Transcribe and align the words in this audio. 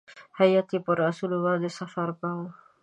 هیات 0.39 0.69
پر 0.85 0.97
آسونو 1.09 1.37
باندې 1.45 1.69
سفر 1.79 2.09
کاوه. 2.19 2.47